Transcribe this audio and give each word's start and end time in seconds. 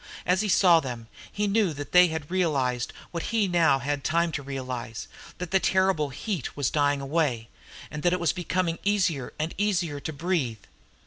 As 0.25 0.41
he 0.41 0.47
saw 0.49 0.79
them, 0.79 1.09
he 1.31 1.45
knew 1.45 1.73
that 1.73 1.91
they 1.91 2.07
had 2.07 2.31
realised 2.31 2.91
what 3.11 3.21
he 3.29 3.47
now 3.47 3.77
had 3.77 4.03
time 4.03 4.31
to 4.31 4.41
realise 4.41 5.07
that 5.37 5.51
the 5.51 5.59
terrible 5.59 6.09
heat 6.09 6.57
was 6.57 6.71
dying 6.71 7.01
away, 7.01 7.49
and 7.91 8.01
that 8.01 8.11
it 8.13 8.19
was 8.19 8.33
becoming 8.33 8.79
easier 8.83 9.31
and 9.37 9.53
easier 9.59 9.99
to 9.99 10.11
breathe. 10.11 10.57